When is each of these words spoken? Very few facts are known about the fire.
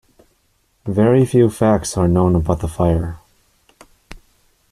Very 0.87 1.27
few 1.27 1.51
facts 1.51 1.95
are 1.95 2.07
known 2.07 2.35
about 2.35 2.61
the 2.61 2.67
fire. 2.67 3.19